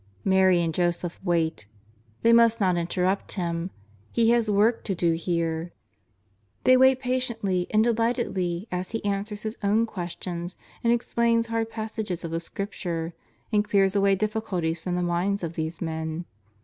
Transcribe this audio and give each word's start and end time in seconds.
Mary 0.25 0.59
and 0.63 0.73
Joseph 0.73 1.19
wait. 1.23 1.67
They 2.23 2.33
must 2.33 2.59
not 2.59 2.75
interrupt 2.75 3.33
Him. 3.33 3.69
He 4.11 4.31
has 4.31 4.47
a 4.49 4.53
work 4.53 4.83
to 4.85 4.95
do 4.95 5.13
here. 5.13 5.73
They 6.63 6.75
wait 6.75 6.99
patiently 6.99 7.67
and 7.69 7.83
delightedly 7.83 8.67
as 8.71 8.89
He 8.97 9.05
answers 9.05 9.43
His 9.43 9.59
own 9.61 9.85
questions 9.85 10.55
and 10.83 10.91
explains 10.91 11.49
hard 11.49 11.69
passages 11.69 12.23
of 12.23 12.31
the 12.31 12.39
Scripture 12.39 13.13
and 13.51 13.63
clears 13.63 13.95
away 13.95 14.15
difficulties 14.15 14.79
from 14.79 14.95
the 14.95 15.03
minds 15.03 15.43
of 15.43 15.53
these 15.53 15.83
men. 15.83 16.25